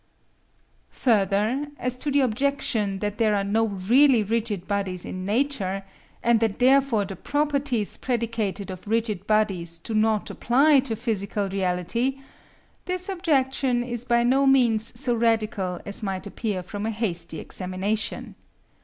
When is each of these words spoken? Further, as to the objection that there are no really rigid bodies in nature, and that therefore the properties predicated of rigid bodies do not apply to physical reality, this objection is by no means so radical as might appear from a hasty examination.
Further, 1.05 1.67
as 1.77 1.95
to 1.99 2.09
the 2.09 2.21
objection 2.21 2.97
that 3.01 3.19
there 3.19 3.35
are 3.35 3.43
no 3.43 3.65
really 3.65 4.23
rigid 4.23 4.67
bodies 4.67 5.05
in 5.05 5.25
nature, 5.25 5.83
and 6.23 6.39
that 6.39 6.57
therefore 6.57 7.05
the 7.05 7.15
properties 7.15 7.97
predicated 7.97 8.71
of 8.71 8.87
rigid 8.87 9.27
bodies 9.27 9.77
do 9.77 9.93
not 9.93 10.27
apply 10.31 10.79
to 10.79 10.95
physical 10.95 11.49
reality, 11.49 12.19
this 12.85 13.09
objection 13.09 13.83
is 13.83 14.03
by 14.03 14.23
no 14.23 14.47
means 14.47 14.99
so 14.99 15.13
radical 15.13 15.79
as 15.85 16.01
might 16.01 16.25
appear 16.25 16.63
from 16.63 16.87
a 16.87 16.89
hasty 16.89 17.37
examination. 17.39 18.33